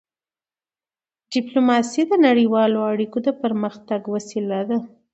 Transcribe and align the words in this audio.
ډیپلوماسي 1.33 2.01
د 2.07 2.13
نړیوالو 2.27 2.79
اړیکو 2.91 3.17
د 3.27 3.29
پرمختګ 3.41 4.01
وسیله 4.13 4.59
ده. 4.69 4.77